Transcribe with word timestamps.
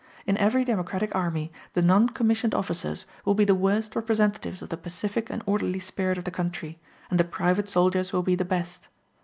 In 0.25 0.35
every 0.37 0.65
democratic 0.65 1.13
army 1.13 1.51
the 1.73 1.81
non 1.83 2.09
commissioned 2.09 2.55
officers 2.55 3.05
will 3.23 3.35
be 3.35 3.45
the 3.45 3.53
worst 3.53 3.95
representatives 3.95 4.63
of 4.63 4.69
the 4.69 4.75
pacific 4.75 5.29
and 5.29 5.43
orderly 5.45 5.79
spirit 5.79 6.17
of 6.17 6.23
the 6.23 6.31
country, 6.31 6.79
and 7.11 7.19
the 7.19 7.23
private 7.23 7.69
soldiers 7.69 8.11
will 8.11 8.23
be 8.23 8.33
the 8.33 8.43
best. 8.43 8.87